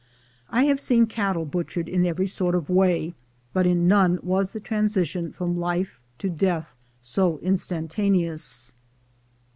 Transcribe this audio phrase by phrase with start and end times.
[0.49, 3.13] I have seen cattle butchered in every sort of way,
[3.53, 8.73] but in none was the transition from life to death so instantaneous.